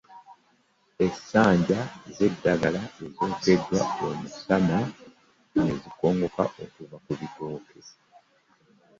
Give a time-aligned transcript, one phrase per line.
[1.05, 1.79] Essanja
[2.15, 4.77] zenddagala ez'okeddwa omusana
[5.63, 6.43] n'ezikongoka
[6.75, 7.79] kuva ku kitooke